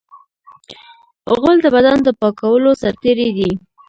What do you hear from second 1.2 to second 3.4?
غول د بدن د پاکولو سرتېری